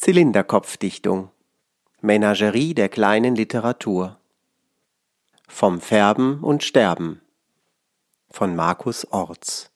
Zylinderkopfdichtung. 0.00 1.30
Menagerie 2.00 2.72
der 2.72 2.88
kleinen 2.88 3.34
Literatur. 3.34 4.16
Vom 5.48 5.80
Färben 5.80 6.38
und 6.38 6.62
Sterben. 6.62 7.20
Von 8.30 8.54
Markus 8.54 9.10
Orts. 9.10 9.72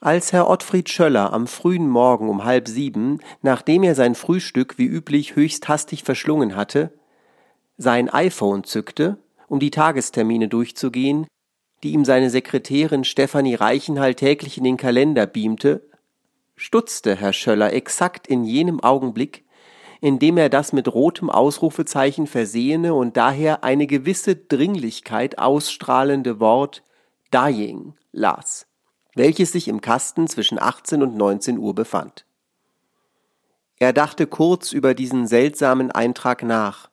Als 0.00 0.32
Herr 0.32 0.48
Ottfried 0.48 0.88
Schöller 0.88 1.34
am 1.34 1.46
frühen 1.46 1.90
Morgen 1.90 2.30
um 2.30 2.44
halb 2.44 2.68
sieben, 2.68 3.20
nachdem 3.42 3.82
er 3.82 3.94
sein 3.94 4.14
Frühstück 4.14 4.78
wie 4.78 4.86
üblich 4.86 5.36
höchst 5.36 5.68
hastig 5.68 6.02
verschlungen 6.02 6.56
hatte, 6.56 6.90
sein 7.76 8.08
iPhone 8.08 8.64
zückte, 8.64 9.18
um 9.48 9.60
die 9.60 9.70
Tagestermine 9.70 10.48
durchzugehen, 10.48 11.26
die 11.82 11.92
ihm 11.92 12.06
seine 12.06 12.30
Sekretärin 12.30 13.04
Stefanie 13.04 13.56
Reichenhall 13.56 14.14
täglich 14.14 14.56
in 14.56 14.64
den 14.64 14.78
Kalender 14.78 15.26
beamte, 15.26 15.86
stutzte 16.56 17.16
Herr 17.16 17.32
Schöller 17.32 17.72
exakt 17.72 18.26
in 18.26 18.44
jenem 18.44 18.80
Augenblick, 18.80 19.44
in 20.00 20.18
dem 20.18 20.36
er 20.36 20.48
das 20.48 20.72
mit 20.72 20.92
rotem 20.92 21.30
Ausrufezeichen 21.30 22.26
versehene 22.26 22.94
und 22.94 23.16
daher 23.16 23.62
eine 23.62 23.86
gewisse 23.86 24.34
Dringlichkeit 24.34 25.38
ausstrahlende 25.38 26.40
Wort 26.40 26.82
dying 27.32 27.94
las, 28.10 28.66
welches 29.14 29.52
sich 29.52 29.68
im 29.68 29.80
Kasten 29.80 30.26
zwischen 30.26 30.60
18 30.60 31.02
und 31.02 31.16
19 31.16 31.58
Uhr 31.58 31.74
befand. 31.74 32.26
Er 33.78 33.92
dachte 33.92 34.26
kurz 34.26 34.72
über 34.72 34.94
diesen 34.94 35.26
seltsamen 35.26 35.90
Eintrag 35.90 36.42
nach, 36.42 36.90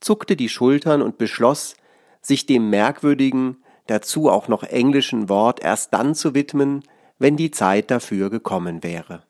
zuckte 0.00 0.36
die 0.36 0.48
Schultern 0.48 1.02
und 1.02 1.18
beschloss, 1.18 1.76
sich 2.22 2.46
dem 2.46 2.70
merkwürdigen, 2.70 3.62
dazu 3.86 4.28
auch 4.28 4.48
noch 4.48 4.62
englischen 4.62 5.28
Wort 5.28 5.62
erst 5.62 5.94
dann 5.94 6.14
zu 6.14 6.34
widmen, 6.34 6.82
wenn 7.20 7.36
die 7.36 7.52
Zeit 7.52 7.92
dafür 7.92 8.30
gekommen 8.30 8.82
wäre. 8.82 9.22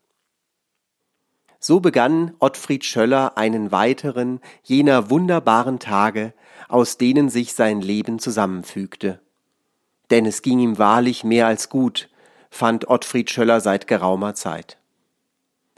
So 1.59 1.81
begann 1.81 2.33
Ottfried 2.39 2.87
Schöller 2.87 3.37
einen 3.37 3.71
weiteren 3.73 4.41
jener 4.63 5.11
wunderbaren 5.11 5.79
Tage, 5.79 6.33
aus 6.69 6.97
denen 6.97 7.29
sich 7.29 7.53
sein 7.53 7.83
Leben 7.83 8.19
zusammenfügte. 8.19 9.21
Denn 10.09 10.25
es 10.25 10.41
ging 10.41 10.61
ihm 10.61 10.79
wahrlich 10.79 11.25
mehr 11.25 11.47
als 11.47 11.69
gut, 11.69 12.09
fand 12.49 12.89
Ottfried 12.89 13.29
Schöller 13.29 13.61
seit 13.61 13.87
geraumer 13.87 14.35
Zeit. 14.35 14.79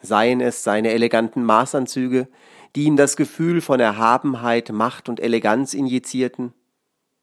Seien 0.02 0.40
es 0.40 0.62
seine 0.62 0.90
eleganten 0.90 1.42
Maßanzüge, 1.44 2.28
die 2.76 2.84
ihm 2.84 2.96
das 2.96 3.16
Gefühl 3.16 3.60
von 3.60 3.80
Erhabenheit, 3.80 4.70
Macht 4.70 5.08
und 5.08 5.18
Eleganz 5.18 5.74
injizierten, 5.74 6.52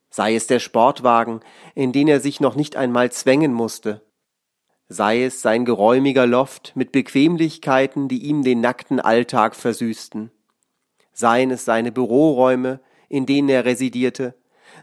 sei 0.10 0.36
es 0.36 0.48
der 0.48 0.60
Sportwagen, 0.60 1.42
in 1.76 1.92
den 1.92 2.08
er 2.08 2.20
sich 2.20 2.42
noch 2.42 2.56
nicht 2.56 2.76
einmal 2.76 3.12
zwängen 3.12 3.54
musste, 3.54 4.02
sei 4.90 5.23
es 5.23 5.44
sein 5.44 5.66
geräumiger 5.66 6.26
Loft 6.26 6.76
mit 6.76 6.92
Bequemlichkeiten, 6.92 8.08
die 8.08 8.23
ihm 8.23 8.44
den 8.44 8.59
nackten 8.59 9.00
Alltag 9.00 9.56
versüßten, 9.56 10.32
seien 11.14 11.52
es 11.52 11.64
seine 11.64 11.92
Büroräume, 11.92 12.82
in 13.08 13.28
denen 13.28 13.50
er 13.50 13.66
residierte, 13.66 14.36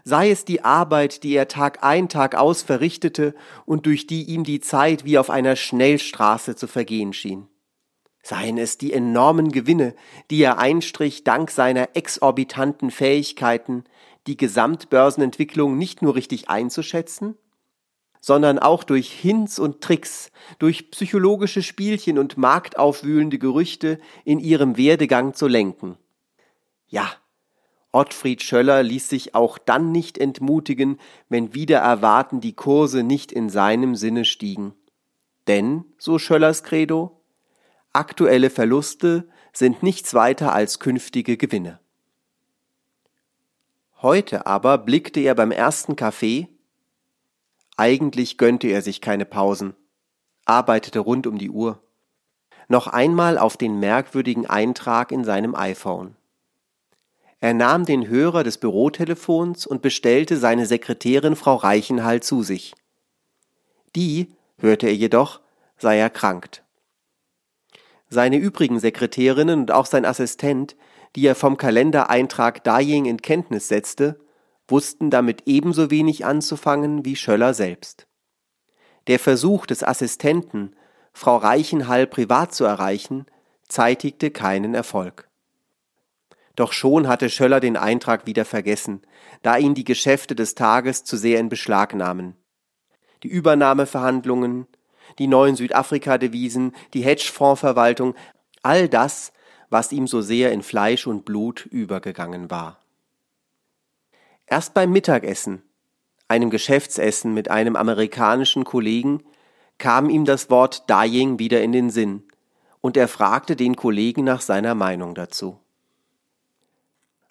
sei 0.05 0.31
es 0.31 0.45
die 0.45 0.63
Arbeit, 0.63 1.23
die 1.23 1.33
er 1.33 1.49
Tag 1.49 1.83
ein, 1.83 2.07
Tag 2.07 2.35
aus 2.35 2.61
verrichtete 2.61 3.35
und 3.65 3.85
durch 3.85 4.07
die 4.07 4.23
ihm 4.23 4.45
die 4.45 4.61
Zeit 4.61 5.03
wie 5.03 5.17
auf 5.17 5.29
einer 5.29 5.57
Schnellstraße 5.57 6.55
zu 6.55 6.67
vergehen 6.67 7.11
schien. 7.11 7.49
Seien 8.23 8.57
es 8.57 8.77
die 8.77 8.93
enormen 8.93 9.51
Gewinne, 9.51 9.93
die 10.31 10.41
er 10.41 10.57
einstrich 10.57 11.25
dank 11.25 11.51
seiner 11.51 11.95
exorbitanten 11.95 12.91
Fähigkeiten, 12.91 13.83
die 14.25 14.37
Gesamtbörsenentwicklung 14.37 15.77
nicht 15.77 16.01
nur 16.01 16.15
richtig 16.15 16.49
einzuschätzen, 16.49 17.37
sondern 18.19 18.59
auch 18.59 18.83
durch 18.83 19.11
Hints 19.11 19.59
und 19.59 19.81
Tricks, 19.81 20.31
durch 20.59 20.91
psychologische 20.91 21.63
Spielchen 21.63 22.17
und 22.17 22.37
marktaufwühlende 22.37 23.39
Gerüchte 23.39 23.99
in 24.25 24.39
ihrem 24.39 24.77
Werdegang 24.77 25.33
zu 25.33 25.47
lenken. 25.47 25.97
Ja, 26.87 27.11
Ottfried 27.91 28.43
Schöller 28.43 28.83
ließ 28.83 29.09
sich 29.09 29.33
auch 29.33 29.57
dann 29.57 29.91
nicht 29.91 30.17
entmutigen, 30.17 30.99
wenn 31.29 31.53
wieder 31.53 31.79
erwarten 31.79 32.41
die 32.41 32.53
Kurse 32.53 33.03
nicht 33.03 33.31
in 33.31 33.49
seinem 33.49 33.95
Sinne 33.95 34.25
stiegen. 34.25 34.73
Denn, 35.47 35.85
so 35.97 36.19
Schöllers 36.19 36.63
Credo, 36.63 37.21
aktuelle 37.93 38.49
Verluste 38.49 39.27
sind 39.53 39.81
nichts 39.81 40.13
weiter 40.13 40.53
als 40.53 40.79
künftige 40.79 41.37
Gewinne. 41.37 41.79
Heute 44.01 44.45
aber 44.45 44.77
blickte 44.77 45.19
er 45.21 45.33
beim 45.33 45.51
ersten 45.51 45.95
Kaffee 45.95 46.49
eigentlich 47.77 48.37
gönnte 48.37 48.67
er 48.67 48.81
sich 48.81 49.01
keine 49.01 49.25
Pausen, 49.25 49.75
arbeitete 50.45 50.99
rund 50.99 51.27
um 51.27 51.37
die 51.37 51.51
Uhr. 51.51 51.79
Noch 52.67 52.87
einmal 52.87 53.37
auf 53.37 53.55
den 53.55 53.79
merkwürdigen 53.79 54.47
Eintrag 54.47 55.11
in 55.11 55.23
seinem 55.23 55.55
iPhone. 55.55 56.15
Er 57.39 57.53
nahm 57.53 57.85
den 57.85 58.07
Hörer 58.07 58.43
des 58.43 58.57
Bürotelefons 58.57 59.67
und 59.67 59.83
bestellte 59.83 60.37
seine 60.37 60.65
Sekretärin 60.65 61.35
Frau 61.35 61.55
Reichenhall 61.55 62.21
zu 62.21 62.41
sich. 62.41 62.73
Die, 63.95 64.33
hörte 64.57 64.87
er 64.87 64.95
jedoch, 64.95 65.39
sei 65.77 65.99
erkrankt. 65.99 66.63
Seine 68.09 68.37
übrigen 68.37 68.79
Sekretärinnen 68.79 69.59
und 69.61 69.71
auch 69.71 69.85
sein 69.85 70.05
Assistent, 70.05 70.75
die 71.15 71.27
er 71.27 71.35
vom 71.35 71.57
Kalendereintrag 71.57 72.63
Dying 72.63 73.05
in 73.05 73.21
Kenntnis 73.21 73.67
setzte, 73.67 74.19
wussten 74.67 75.09
damit 75.09 75.43
ebenso 75.45 75.89
wenig 75.89 76.25
anzufangen 76.25 77.05
wie 77.05 77.15
Schöller 77.15 77.53
selbst. 77.53 78.07
Der 79.07 79.19
Versuch 79.19 79.65
des 79.65 79.83
Assistenten, 79.83 80.75
Frau 81.13 81.37
Reichenhall 81.37 82.07
privat 82.07 82.53
zu 82.53 82.65
erreichen, 82.65 83.25
zeitigte 83.67 84.31
keinen 84.31 84.73
Erfolg. 84.73 85.29
Doch 86.55 86.73
schon 86.73 87.07
hatte 87.07 87.29
Schöller 87.29 87.59
den 87.59 87.77
Eintrag 87.77 88.25
wieder 88.25 88.43
vergessen, 88.43 89.01
da 89.43 89.57
ihn 89.57 89.75
die 89.75 89.83
Geschäfte 89.83 90.35
des 90.35 90.55
Tages 90.55 91.03
zu 91.03 91.15
sehr 91.15 91.39
in 91.39 91.49
Beschlag 91.49 91.93
nahmen. 91.93 92.35
Die 93.23 93.27
Übernahmeverhandlungen, 93.27 94.67
die 95.19 95.27
neuen 95.27 95.55
Südafrika-Devisen, 95.55 96.75
die 96.93 97.01
Hedgefondsverwaltung, 97.01 98.15
all 98.63 98.89
das, 98.89 99.31
was 99.69 99.91
ihm 99.91 100.07
so 100.07 100.21
sehr 100.21 100.51
in 100.51 100.63
Fleisch 100.63 101.07
und 101.07 101.25
Blut 101.25 101.65
übergegangen 101.65 102.49
war. 102.49 102.83
Erst 104.47 104.73
beim 104.73 104.91
Mittagessen, 104.91 105.61
einem 106.27 106.49
Geschäftsessen 106.49 107.33
mit 107.33 107.51
einem 107.51 107.75
amerikanischen 107.75 108.63
Kollegen, 108.63 109.23
kam 109.77 110.09
ihm 110.09 110.25
das 110.25 110.49
Wort 110.49 110.89
Dying 110.89 111.37
wieder 111.37 111.61
in 111.61 111.73
den 111.73 111.89
Sinn, 111.89 112.23
und 112.79 112.95
er 112.95 113.07
fragte 113.07 113.55
den 113.55 113.75
Kollegen 113.75 114.23
nach 114.23 114.41
seiner 114.41 114.73
Meinung 114.73 115.15
dazu. 115.15 115.59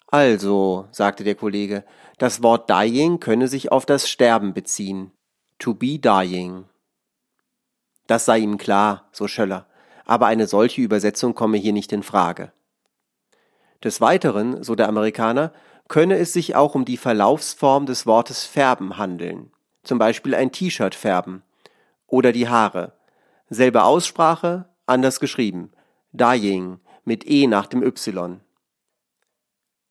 Also, 0.07 0.87
sagte 0.91 1.23
der 1.23 1.35
Kollege, 1.35 1.83
das 2.17 2.41
Wort 2.41 2.69
dying 2.69 3.19
könne 3.19 3.47
sich 3.47 3.71
auf 3.71 3.85
das 3.85 4.09
Sterben 4.09 4.53
beziehen. 4.53 5.11
To 5.59 5.73
be 5.73 5.99
dying. 5.99 6.65
Das 8.05 8.25
sei 8.25 8.39
ihm 8.39 8.57
klar, 8.57 9.09
so 9.11 9.27
Schöller, 9.27 9.67
aber 10.05 10.27
eine 10.27 10.47
solche 10.47 10.81
Übersetzung 10.81 11.35
komme 11.35 11.57
hier 11.57 11.73
nicht 11.73 11.91
in 11.91 12.03
Frage. 12.03 12.53
Des 13.83 13.99
Weiteren, 13.99 14.63
so 14.63 14.75
der 14.75 14.87
Amerikaner, 14.87 15.51
könne 15.87 16.17
es 16.17 16.33
sich 16.33 16.55
auch 16.55 16.75
um 16.75 16.85
die 16.85 16.97
Verlaufsform 16.97 17.85
des 17.85 18.05
Wortes 18.05 18.45
färben 18.45 18.97
handeln, 18.97 19.51
zum 19.83 19.99
Beispiel 19.99 20.35
ein 20.35 20.51
T-Shirt 20.51 20.95
färben 20.95 21.43
oder 22.07 22.31
die 22.31 22.49
Haare. 22.49 22.93
Selbe 23.49 23.83
Aussprache, 23.83 24.65
anders 24.85 25.19
geschrieben. 25.19 25.71
Dying 26.11 26.79
mit 27.05 27.27
E 27.29 27.47
nach 27.47 27.67
dem 27.67 27.83
Y. 27.83 28.41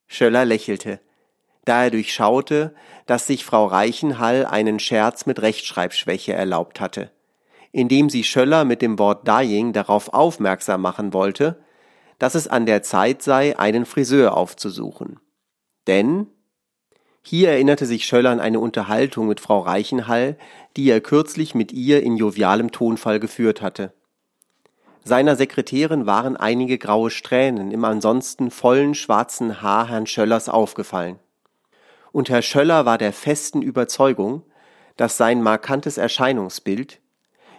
Schöller 0.06 0.44
lächelte, 0.44 1.00
da 1.64 1.84
er 1.84 1.90
durchschaute, 1.90 2.74
dass 3.06 3.26
sich 3.26 3.44
Frau 3.44 3.66
Reichenhall 3.66 4.46
einen 4.46 4.78
Scherz 4.78 5.26
mit 5.26 5.40
Rechtschreibschwäche 5.40 6.32
erlaubt 6.32 6.80
hatte, 6.80 7.10
indem 7.72 8.08
sie 8.10 8.24
Schöller 8.24 8.64
mit 8.64 8.82
dem 8.82 8.98
Wort 8.98 9.26
Dying 9.26 9.72
darauf 9.72 10.12
aufmerksam 10.12 10.82
machen 10.82 11.12
wollte, 11.12 11.58
dass 12.18 12.34
es 12.34 12.48
an 12.48 12.66
der 12.66 12.82
Zeit 12.82 13.22
sei, 13.22 13.58
einen 13.58 13.84
Friseur 13.84 14.36
aufzusuchen. 14.36 15.20
Denn 15.86 16.28
hier 17.22 17.50
erinnerte 17.50 17.86
sich 17.86 18.04
Schöller 18.04 18.30
an 18.30 18.40
eine 18.40 18.60
Unterhaltung 18.60 19.26
mit 19.26 19.40
Frau 19.40 19.60
Reichenhall, 19.60 20.36
die 20.76 20.88
er 20.88 21.00
kürzlich 21.00 21.54
mit 21.54 21.72
ihr 21.72 22.02
in 22.02 22.16
jovialem 22.16 22.70
Tonfall 22.70 23.18
geführt 23.18 23.62
hatte. 23.62 23.92
Seiner 25.02 25.36
Sekretärin 25.36 26.06
waren 26.06 26.36
einige 26.36 26.78
graue 26.78 27.10
Strähnen 27.10 27.70
im 27.70 27.84
ansonsten 27.84 28.50
vollen 28.50 28.94
schwarzen 28.94 29.62
Haar 29.62 29.88
Herrn 29.88 30.06
Schöllers 30.06 30.48
aufgefallen. 30.48 31.18
Und 32.12 32.28
Herr 32.28 32.42
Schöller 32.42 32.86
war 32.86 32.98
der 32.98 33.12
festen 33.12 33.62
Überzeugung, 33.62 34.42
dass 34.96 35.16
sein 35.16 35.42
markantes 35.42 35.98
Erscheinungsbild, 35.98 37.00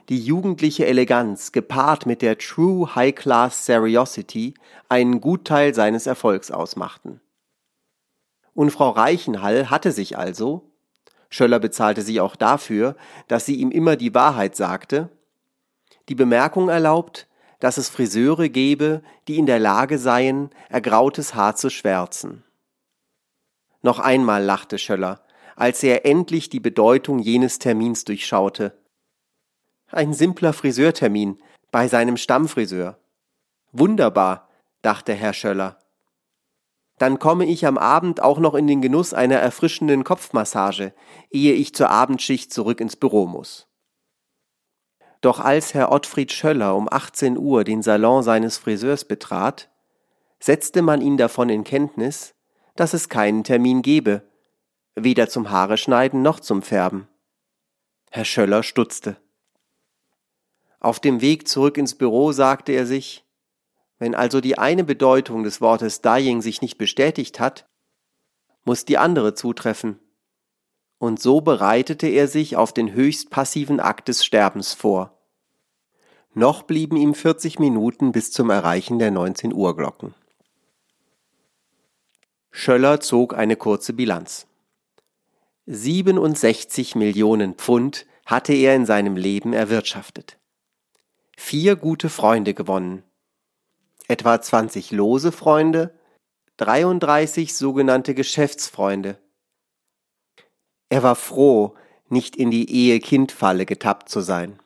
die 0.09 0.19
jugendliche 0.19 0.85
Eleganz 0.85 1.51
gepaart 1.51 2.05
mit 2.05 2.21
der 2.21 2.37
True 2.37 2.95
High 2.95 3.15
Class 3.15 3.65
Seriosity 3.65 4.53
einen 4.89 5.21
Gutteil 5.21 5.73
seines 5.73 6.07
Erfolgs 6.07 6.51
ausmachten. 6.51 7.21
Und 8.57 8.71
Frau 8.71 8.89
Reichenhall 8.89 9.69
hatte 9.69 9.91
sich 9.91 10.17
also, 10.17 10.71
Schöller 11.29 11.59
bezahlte 11.59 12.01
sie 12.01 12.19
auch 12.19 12.35
dafür, 12.35 12.95
dass 13.27 13.45
sie 13.45 13.53
ihm 13.53 13.69
immer 13.69 13.97
die 13.97 14.15
Wahrheit 14.15 14.55
sagte, 14.55 15.09
die 16.09 16.15
Bemerkung 16.15 16.67
erlaubt, 16.67 17.27
dass 17.59 17.77
es 17.77 17.87
Friseure 17.87 18.49
gebe, 18.49 19.03
die 19.27 19.37
in 19.37 19.45
der 19.45 19.59
Lage 19.59 19.99
seien, 19.99 20.49
ergrautes 20.69 21.35
Haar 21.35 21.55
zu 21.55 21.69
schwärzen. 21.69 22.43
Noch 23.83 23.99
einmal 23.99 24.43
lachte 24.43 24.79
Schöller, 24.79 25.21
als 25.55 25.83
er 25.83 26.07
endlich 26.07 26.49
die 26.49 26.59
Bedeutung 26.59 27.19
jenes 27.19 27.59
Termins 27.59 28.05
durchschaute. 28.05 28.75
Ein 29.91 30.15
simpler 30.15 30.53
Friseurtermin 30.53 31.37
bei 31.69 31.87
seinem 31.87 32.17
Stammfriseur. 32.17 32.97
Wunderbar, 33.71 34.49
dachte 34.81 35.13
Herr 35.13 35.33
Schöller. 35.33 35.77
Dann 36.97 37.19
komme 37.19 37.45
ich 37.45 37.65
am 37.65 37.77
Abend 37.77 38.21
auch 38.21 38.39
noch 38.39 38.55
in 38.55 38.67
den 38.67 38.81
Genuss 38.81 39.13
einer 39.13 39.35
erfrischenden 39.35 40.03
Kopfmassage, 40.03 40.93
ehe 41.29 41.53
ich 41.53 41.75
zur 41.75 41.89
Abendschicht 41.89 42.51
zurück 42.51 42.81
ins 42.81 42.95
Büro 42.95 43.27
muss. 43.27 43.67
Doch 45.21 45.39
als 45.39 45.73
Herr 45.73 45.91
Ottfried 45.91 46.31
Schöller 46.31 46.75
um 46.75 46.87
18 46.91 47.37
Uhr 47.37 47.63
den 47.63 47.81
Salon 47.81 48.23
seines 48.23 48.57
Friseurs 48.57 49.05
betrat, 49.05 49.69
setzte 50.39 50.81
man 50.81 51.01
ihn 51.01 51.17
davon 51.17 51.49
in 51.49 51.63
Kenntnis, 51.63 52.35
dass 52.75 52.93
es 52.93 53.09
keinen 53.09 53.43
Termin 53.43 53.81
gebe, 53.81 54.21
weder 54.95 55.29
zum 55.29 55.49
Haare 55.49 55.77
schneiden 55.77 56.21
noch 56.21 56.39
zum 56.39 56.61
Färben. 56.61 57.07
Herr 58.09 58.25
Schöller 58.25 58.63
stutzte. 58.63 59.17
Auf 60.79 60.99
dem 60.99 61.21
Weg 61.21 61.47
zurück 61.47 61.77
ins 61.77 61.95
Büro 61.95 62.31
sagte 62.31 62.71
er 62.71 62.85
sich, 62.85 63.26
wenn 63.99 64.15
also 64.15 64.41
die 64.41 64.57
eine 64.57 64.83
Bedeutung 64.83 65.43
des 65.43 65.61
Wortes 65.61 66.01
Dying 66.01 66.41
sich 66.41 66.61
nicht 66.61 66.77
bestätigt 66.77 67.39
hat, 67.39 67.67
muss 68.63 68.85
die 68.85 68.97
andere 68.97 69.33
zutreffen. 69.33 69.99
Und 70.99 71.21
so 71.21 71.41
bereitete 71.41 72.07
er 72.07 72.27
sich 72.27 72.55
auf 72.55 72.73
den 72.73 72.93
höchst 72.93 73.29
passiven 73.29 73.79
Akt 73.79 74.07
des 74.07 74.25
Sterbens 74.25 74.73
vor. 74.73 75.17
Noch 76.33 76.63
blieben 76.63 76.97
ihm 76.97 77.15
40 77.15 77.59
Minuten 77.59 78.11
bis 78.11 78.31
zum 78.31 78.49
Erreichen 78.49 78.99
der 78.99 79.11
19 79.11 79.53
Uhr 79.53 79.75
Glocken. 79.75 80.13
Schöller 82.51 82.99
zog 82.99 83.35
eine 83.35 83.55
kurze 83.55 83.93
Bilanz. 83.93 84.47
67 85.67 86.95
Millionen 86.95 87.55
Pfund 87.55 88.05
hatte 88.25 88.53
er 88.53 88.75
in 88.75 88.85
seinem 88.85 89.17
Leben 89.17 89.53
erwirtschaftet. 89.53 90.37
Vier 91.37 91.75
gute 91.75 92.09
Freunde 92.09 92.53
gewonnen, 92.53 93.03
etwa 94.07 94.39
20 94.41 94.91
lose 94.91 95.31
Freunde, 95.31 95.93
33 96.57 97.55
sogenannte 97.55 98.15
Geschäftsfreunde. 98.15 99.17
Er 100.89 101.03
war 101.03 101.15
froh, 101.15 101.75
nicht 102.09 102.35
in 102.35 102.51
die 102.51 102.71
Ehe-Kind-Falle 102.71 103.65
getappt 103.65 104.09
zu 104.09 104.21
sein. 104.21 104.59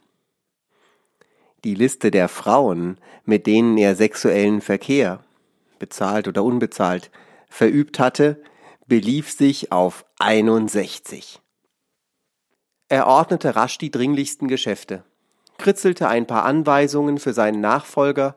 Die 1.64 1.76
Liste 1.76 2.12
der 2.12 2.28
Frauen, 2.28 2.98
mit 3.26 3.48
denen 3.48 3.78
er 3.78 3.96
sexuellen 3.96 4.62
Verkehr, 4.62 5.24
bezahlt 5.80 6.28
oder 6.28 6.44
unbezahlt, 6.44 7.12
verübt 7.50 8.00
hatte, 8.00 8.42
belief 8.88 9.32
sich 9.32 9.72
auf 9.72 10.06
61. 10.20 11.40
Er 12.88 13.08
ordnete 13.08 13.56
rasch 13.56 13.78
die 13.78 13.92
dringlichsten 13.92 14.48
Geschäfte, 14.48 15.04
kritzelte 15.58 16.08
ein 16.08 16.28
paar 16.28 16.46
Anweisungen 16.46 17.18
für 17.20 17.34
seinen 17.34 17.62
Nachfolger 17.62 18.36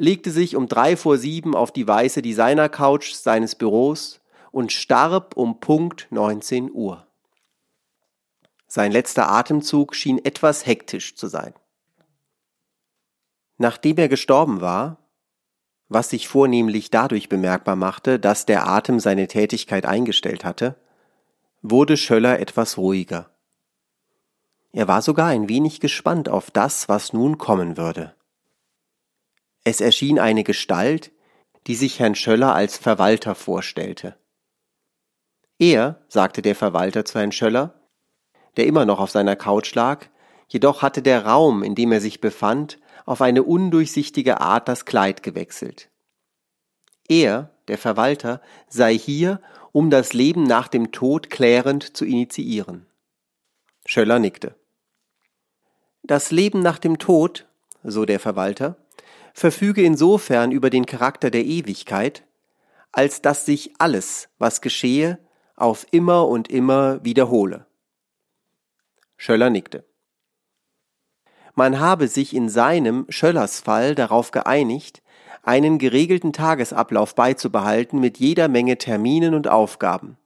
legte 0.00 0.30
sich 0.30 0.56
um 0.56 0.66
drei 0.66 0.96
vor 0.96 1.18
sieben 1.18 1.54
auf 1.54 1.72
die 1.72 1.86
weiße 1.86 2.22
Designer-Couch 2.22 3.12
seines 3.12 3.54
Büros 3.54 4.22
und 4.50 4.72
starb 4.72 5.36
um 5.36 5.60
Punkt 5.60 6.06
19 6.08 6.72
Uhr. 6.72 7.06
Sein 8.66 8.92
letzter 8.92 9.30
Atemzug 9.30 9.94
schien 9.94 10.18
etwas 10.24 10.64
hektisch 10.64 11.16
zu 11.16 11.26
sein. 11.26 11.52
Nachdem 13.58 13.98
er 13.98 14.08
gestorben 14.08 14.62
war, 14.62 14.96
was 15.90 16.08
sich 16.08 16.28
vornehmlich 16.28 16.90
dadurch 16.90 17.28
bemerkbar 17.28 17.76
machte, 17.76 18.18
dass 18.18 18.46
der 18.46 18.66
Atem 18.66 19.00
seine 19.00 19.26
Tätigkeit 19.26 19.84
eingestellt 19.84 20.46
hatte, 20.46 20.76
wurde 21.60 21.98
Schöller 21.98 22.38
etwas 22.38 22.78
ruhiger. 22.78 23.28
Er 24.72 24.88
war 24.88 25.02
sogar 25.02 25.26
ein 25.26 25.50
wenig 25.50 25.78
gespannt 25.78 26.30
auf 26.30 26.50
das, 26.50 26.88
was 26.88 27.12
nun 27.12 27.36
kommen 27.36 27.76
würde. 27.76 28.14
Es 29.64 29.80
erschien 29.80 30.18
eine 30.18 30.44
Gestalt, 30.44 31.12
die 31.66 31.74
sich 31.74 31.98
Herrn 31.98 32.14
Schöller 32.14 32.54
als 32.54 32.78
Verwalter 32.78 33.34
vorstellte. 33.34 34.16
Er, 35.58 36.00
sagte 36.08 36.40
der 36.40 36.54
Verwalter 36.54 37.04
zu 37.04 37.18
Herrn 37.18 37.32
Schöller, 37.32 37.74
der 38.56 38.66
immer 38.66 38.86
noch 38.86 38.98
auf 38.98 39.10
seiner 39.10 39.36
Couch 39.36 39.74
lag, 39.74 40.06
jedoch 40.48 40.82
hatte 40.82 41.02
der 41.02 41.26
Raum, 41.26 41.62
in 41.62 41.74
dem 41.74 41.92
er 41.92 42.00
sich 42.00 42.20
befand, 42.20 42.78
auf 43.04 43.20
eine 43.20 43.42
undurchsichtige 43.42 44.40
Art 44.40 44.68
das 44.68 44.84
Kleid 44.84 45.22
gewechselt. 45.22 45.90
Er, 47.08 47.50
der 47.68 47.76
Verwalter, 47.76 48.40
sei 48.68 48.96
hier, 48.96 49.40
um 49.72 49.90
das 49.90 50.12
Leben 50.12 50.44
nach 50.44 50.68
dem 50.68 50.92
Tod 50.92 51.28
klärend 51.28 51.96
zu 51.96 52.04
initiieren. 52.04 52.86
Schöller 53.84 54.18
nickte. 54.18 54.54
Das 56.02 56.30
Leben 56.30 56.62
nach 56.62 56.78
dem 56.78 56.98
Tod, 56.98 57.46
so 57.82 58.04
der 58.04 58.20
Verwalter, 58.20 58.76
verfüge 59.32 59.82
insofern 59.82 60.52
über 60.52 60.70
den 60.70 60.86
Charakter 60.86 61.30
der 61.30 61.44
Ewigkeit, 61.44 62.24
als 62.92 63.22
dass 63.22 63.46
sich 63.46 63.72
alles, 63.78 64.28
was 64.38 64.60
geschehe, 64.60 65.18
auf 65.56 65.86
immer 65.90 66.26
und 66.28 66.50
immer 66.50 67.04
wiederhole. 67.04 67.66
Schöller 69.16 69.50
nickte. 69.50 69.84
Man 71.54 71.78
habe 71.78 72.08
sich 72.08 72.34
in 72.34 72.48
seinem 72.48 73.06
Schöllers 73.08 73.60
Fall 73.60 73.94
darauf 73.94 74.30
geeinigt, 74.30 75.02
einen 75.42 75.78
geregelten 75.78 76.32
Tagesablauf 76.32 77.14
beizubehalten 77.14 78.00
mit 78.00 78.18
jeder 78.18 78.48
Menge 78.48 78.78
Terminen 78.78 79.34
und 79.34 79.48
Aufgaben. 79.48 80.16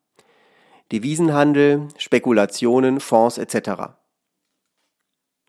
Devisenhandel, 0.93 1.89
Spekulationen, 1.97 3.01
Fonds 3.01 3.39
etc. 3.39 3.95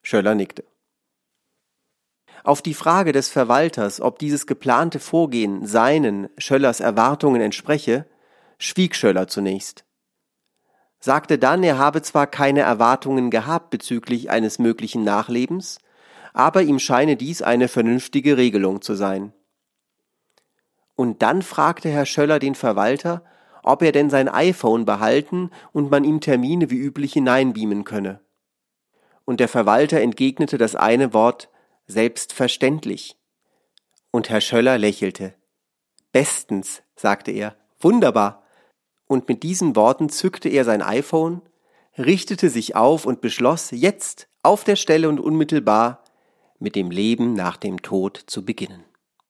Schöller 0.02 0.34
nickte. 0.34 0.64
Auf 2.46 2.62
die 2.62 2.76
Frage 2.76 3.12
des 3.12 3.30
Verwalters, 3.30 4.00
ob 4.00 4.20
dieses 4.20 4.46
geplante 4.46 5.00
Vorgehen 5.00 5.66
seinen, 5.66 6.30
Schöllers 6.38 6.80
Erwartungen 6.80 7.42
entspreche, 7.42 8.06
schwieg 8.60 8.96
Schöller 8.96 9.28
zunächst. 9.28 9.84
Sagte 11.00 11.40
dann, 11.40 11.64
er 11.64 11.80
habe 11.80 12.04
zwar 12.04 12.28
keine 12.28 12.60
Erwartungen 12.60 13.32
gehabt 13.32 13.72
bezüglich 13.72 14.30
eines 14.30 14.60
möglichen 14.60 15.04
Nachlebens, 15.04 15.80
aber 16.34 16.62
ihm 16.62 16.78
scheine 16.78 17.16
dies 17.16 17.42
eine 17.42 17.68
vernünftige 17.68 18.38
Regelung 18.38 18.84
zu 18.84 18.94
sein. 18.94 19.34
Und 20.94 21.24
dann 21.24 21.42
fragte 21.42 21.90
Herr 21.90 22.06
Schöller 22.06 22.38
den 22.38 22.54
Verwalter, 22.54 23.24
ob 23.64 23.82
er 23.82 23.92
denn 23.92 24.12
sein 24.12 24.30
iPhone 24.30 24.86
behalten 24.86 25.50
und 25.72 25.90
man 25.90 26.04
ihm 26.04 26.22
Termine 26.22 26.70
wie 26.70 26.78
üblich 26.78 27.14
hineinbeamen 27.14 27.86
könne. 27.86 28.20
Und 29.26 29.40
der 29.40 29.48
Verwalter 29.48 30.00
entgegnete 30.00 30.60
das 30.60 30.76
eine 30.76 31.12
Wort 31.12 31.50
Selbstverständlich. 31.88 33.16
Und 34.12 34.30
Herr 34.30 34.42
Schöller 34.42 34.78
lächelte. 34.78 35.36
Bestens, 36.12 36.82
sagte 36.96 37.32
er. 37.32 37.56
Wunderbar. 37.80 38.44
Und 39.08 39.28
mit 39.28 39.44
diesen 39.44 39.76
Worten 39.76 40.10
zückte 40.10 40.50
er 40.50 40.66
sein 40.66 40.82
iPhone, 40.82 41.42
richtete 41.98 42.50
sich 42.50 42.76
auf 42.76 43.06
und 43.06 43.22
beschloss, 43.22 43.72
jetzt 43.72 44.28
auf 44.42 44.64
der 44.64 44.76
Stelle 44.76 45.10
und 45.10 45.20
unmittelbar 45.20 46.04
mit 46.60 46.76
dem 46.76 46.90
Leben 46.90 47.34
nach 47.34 47.58
dem 47.58 47.82
Tod 47.82 48.24
zu 48.26 48.46
beginnen. 48.46 48.84